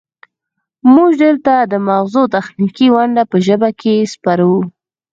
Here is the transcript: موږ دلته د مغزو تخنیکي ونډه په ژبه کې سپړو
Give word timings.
موږ 0.93 1.11
دلته 1.23 1.53
د 1.71 1.73
مغزو 1.87 2.23
تخنیکي 2.35 2.87
ونډه 2.95 3.23
په 3.31 3.37
ژبه 3.45 3.69
کې 3.81 4.09
سپړو 4.13 4.55